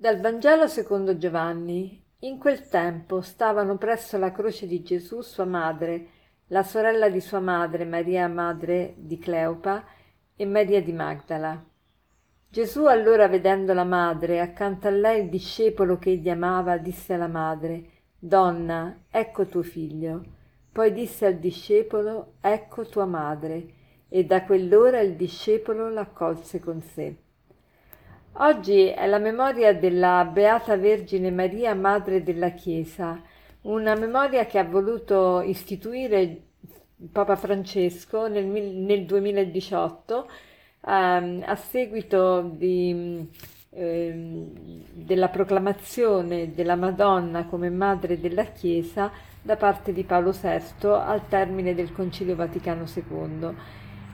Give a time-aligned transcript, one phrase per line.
[0.00, 2.00] Dal Vangelo secondo Giovanni.
[2.20, 6.06] In quel tempo stavano presso la croce di Gesù sua madre,
[6.50, 9.84] la sorella di sua madre, Maria madre di Cleopa,
[10.36, 11.60] e Maria di Magdala.
[12.48, 17.26] Gesù allora vedendo la madre, accanto a lei il discepolo che egli amava, disse alla
[17.26, 20.24] madre, Donna, ecco tuo figlio.
[20.70, 23.74] Poi disse al discepolo, Ecco tua madre.
[24.08, 27.16] E da quell'ora il discepolo l'accolse con sé.
[28.40, 33.20] Oggi è la memoria della Beata Vergine Maria, Madre della Chiesa,
[33.62, 36.42] una memoria che ha voluto istituire
[37.10, 40.30] Papa Francesco nel, nel 2018
[40.86, 43.28] ehm, a seguito di,
[43.70, 44.52] ehm,
[44.92, 49.10] della proclamazione della Madonna come Madre della Chiesa
[49.42, 53.56] da parte di Paolo VI al termine del Concilio Vaticano II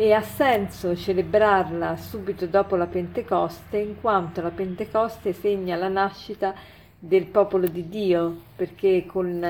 [0.00, 6.54] e ha senso celebrarla subito dopo la Pentecoste in quanto la Pentecoste segna la nascita
[6.96, 9.40] del popolo di Dio perché con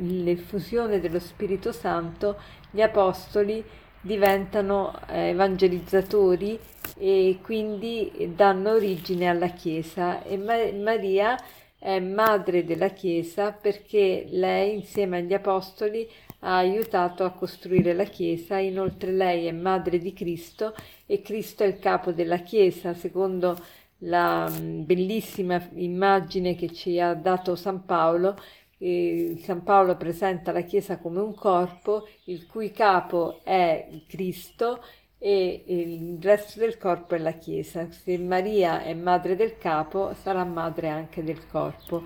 [0.00, 2.40] l'effusione dello Spirito Santo
[2.72, 3.64] gli apostoli
[4.00, 6.58] diventano eh, evangelizzatori
[6.96, 10.24] e quindi danno origine alla Chiesa.
[10.24, 11.36] E Maria
[11.78, 16.08] è madre della Chiesa perché lei insieme agli apostoli
[16.40, 20.74] ha aiutato a costruire la Chiesa, inoltre lei è madre di Cristo
[21.06, 23.56] e Cristo è il capo della Chiesa, secondo
[24.02, 28.36] la mm, bellissima immagine che ci ha dato San Paolo.
[28.78, 34.80] San Paolo presenta la Chiesa come un corpo, il cui capo è Cristo
[35.18, 37.90] e il resto del corpo è la Chiesa.
[37.90, 42.04] Se Maria è madre del capo, sarà madre anche del corpo.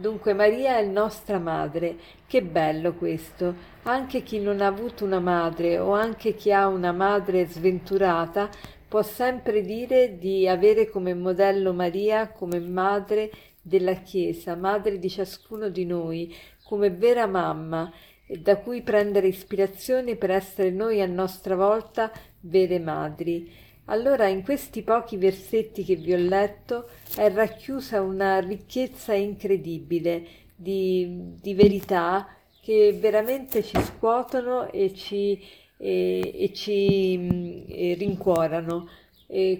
[0.00, 1.94] Dunque Maria è nostra madre.
[2.26, 3.54] Che bello questo.
[3.82, 8.48] Anche chi non ha avuto una madre o anche chi ha una madre sventurata
[8.88, 15.68] può sempre dire di avere come modello Maria come madre della Chiesa, madre di ciascuno
[15.68, 16.34] di noi,
[16.64, 17.92] come vera mamma,
[18.26, 22.10] da cui prendere ispirazione per essere noi a nostra volta
[22.40, 23.52] vere madri.
[23.90, 31.34] Allora in questi pochi versetti che vi ho letto è racchiusa una ricchezza incredibile di,
[31.40, 32.28] di verità
[32.62, 35.42] che veramente ci scuotono e ci,
[35.76, 38.88] e, e ci mm, e rincuorano.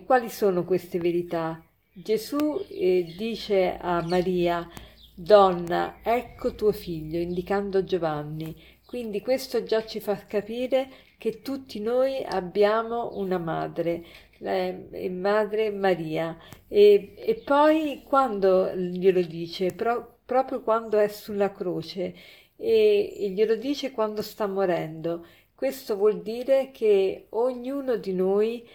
[0.04, 1.60] Quali sono queste verità?
[1.92, 4.68] Gesù eh, dice a Maria,
[5.12, 8.54] Donna, ecco tuo figlio, indicando Giovanni.
[8.86, 10.88] Quindi questo già ci fa capire
[11.20, 14.02] che tutti noi abbiamo una madre,
[14.38, 14.74] la
[15.10, 16.34] madre Maria.
[16.66, 22.14] E, e poi quando glielo dice, pro, proprio quando è sulla croce,
[22.56, 25.26] e, e glielo dice quando sta morendo.
[25.54, 28.66] Questo vuol dire che ognuno di noi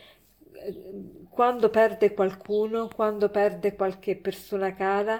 [1.29, 5.19] quando perde qualcuno, quando perde qualche persona cara,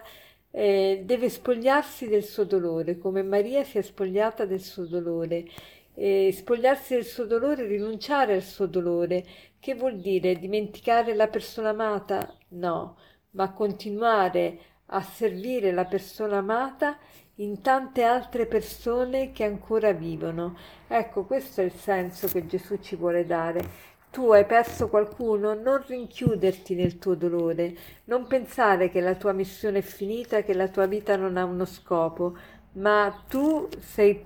[0.52, 5.46] eh, deve spogliarsi del suo dolore, come Maria si è spogliata del suo dolore
[5.96, 9.24] eh, spogliarsi del suo dolore, rinunciare al suo dolore.
[9.60, 10.38] Che vuol dire?
[10.38, 12.34] Dimenticare la persona amata?
[12.50, 12.98] No,
[13.32, 16.98] ma continuare a servire la persona amata
[17.36, 20.56] in tante altre persone che ancora vivono.
[20.88, 23.94] Ecco, questo è il senso che Gesù ci vuole dare.
[24.12, 29.80] Tu hai perso qualcuno, non rinchiuderti nel tuo dolore, non pensare che la tua missione
[29.80, 32.38] è finita, che la tua vita non ha uno scopo,
[32.76, 34.24] ma tu sei,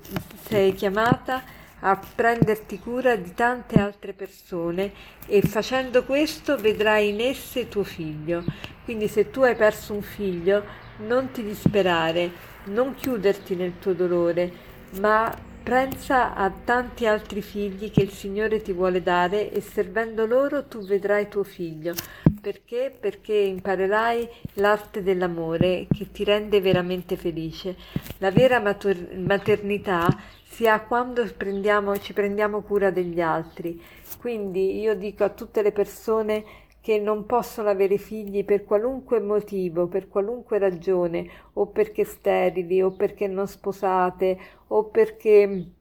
[0.48, 1.44] sei chiamata
[1.82, 4.92] a prenderti cura di tante altre persone
[5.26, 8.44] e facendo questo vedrai in esse tuo figlio.
[8.84, 10.64] Quindi se tu hai perso un figlio,
[10.98, 12.32] non ti disperare,
[12.66, 14.52] non chiuderti nel tuo dolore,
[15.00, 15.34] ma
[15.64, 20.84] pensa a tanti altri figli che il Signore ti vuole dare e servendo loro tu
[20.84, 21.94] vedrai tuo figlio.
[22.42, 22.96] Perché?
[22.98, 27.76] Perché imparerai l'arte dell'amore che ti rende veramente felice.
[28.20, 30.08] La vera matur- maternità
[30.46, 33.82] si ha quando prendiamo, ci prendiamo cura degli altri.
[34.20, 36.44] Quindi io dico a tutte le persone
[36.82, 42.92] che non possono avere figli per qualunque motivo, per qualunque ragione, o perché sterili, o
[42.92, 44.38] perché non sposate,
[44.68, 45.72] o perché,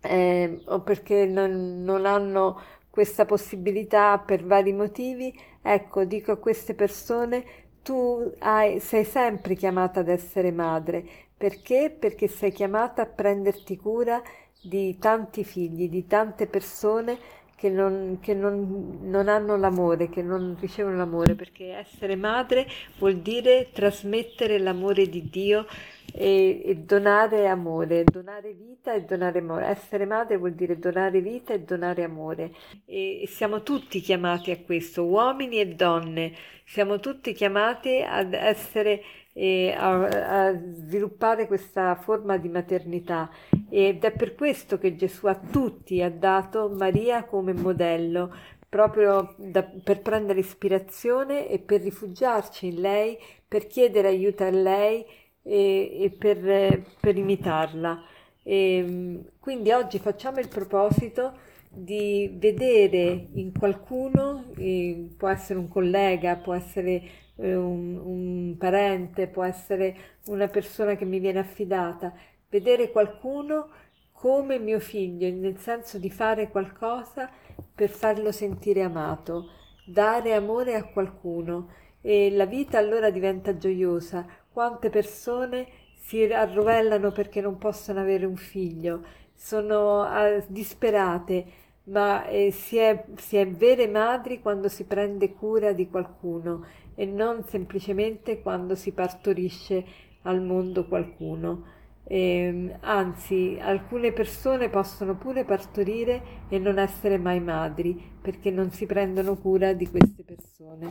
[0.00, 5.32] eh, o perché non, non hanno questa possibilità per vari motivi,
[5.72, 7.44] ecco, dico a queste persone,
[7.82, 11.04] tu hai, sei sempre chiamata ad essere madre.
[11.36, 11.94] Perché?
[11.96, 14.20] Perché sei chiamata a prenderti cura
[14.60, 17.18] di tanti figli, di tante persone
[17.58, 22.68] che, non, che non, non, hanno l'amore, che non ricevono l'amore, perché essere madre
[22.98, 25.66] vuol dire trasmettere l'amore di Dio
[26.14, 29.66] e, e, donare amore, donare vita e donare amore.
[29.66, 32.52] Essere madre vuol dire donare vita e donare amore.
[32.84, 36.32] E, e siamo tutti chiamati a questo, uomini e donne,
[36.64, 39.02] siamo tutti chiamati ad essere
[39.38, 43.30] e a, a, sviluppare questa forma di maternità
[43.70, 48.34] ed è per questo che Gesù a tutti ha dato Maria come modello
[48.68, 55.04] proprio da, per prendere ispirazione e per rifugiarci in lei, per chiedere aiuto a lei
[55.44, 58.02] e, e per, per, imitarla.
[58.42, 66.34] E, quindi oggi facciamo il proposito di vedere in qualcuno, eh, può essere un collega,
[66.36, 69.96] può essere eh, un, un parente, può essere
[70.26, 72.12] una persona che mi viene affidata,
[72.48, 73.68] vedere qualcuno
[74.12, 77.30] come mio figlio, nel senso di fare qualcosa
[77.74, 79.50] per farlo sentire amato,
[79.86, 81.70] dare amore a qualcuno.
[82.00, 84.26] E la vita allora diventa gioiosa.
[84.50, 85.68] Quante persone
[86.00, 91.44] si arrovellano perché non possono avere un figlio, sono uh, disperate,
[91.84, 96.64] ma eh, si, è, si è vere madri quando si prende cura di qualcuno
[96.98, 99.84] e non semplicemente quando si partorisce
[100.22, 101.76] al mondo qualcuno.
[102.02, 108.84] Eh, anzi, alcune persone possono pure partorire e non essere mai madri perché non si
[108.84, 110.90] prendono cura di queste persone.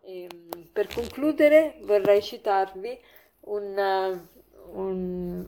[0.00, 0.26] Eh,
[0.72, 2.98] per concludere vorrei citarvi
[3.40, 4.18] una,
[4.72, 5.44] un,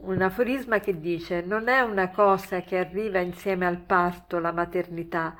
[0.00, 5.36] un aforisma che dice non è una cosa che arriva insieme al parto la maternità,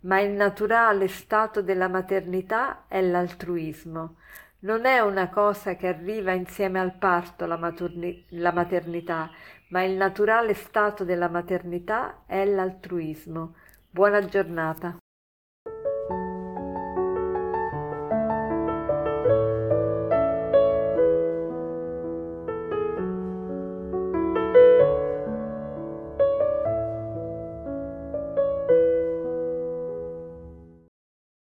[0.00, 4.16] ma il naturale stato della maternità è l'altruismo.
[4.60, 9.30] Non è una cosa che arriva insieme al parto la, maturni- la maternità,
[9.68, 13.54] ma il naturale stato della maternità è l'altruismo.
[13.90, 14.96] Buona giornata.